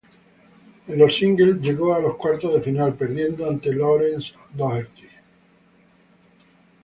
[0.87, 5.07] En los singles, llegó a los cuartos de final, perdiendo ante Laurence Doherty.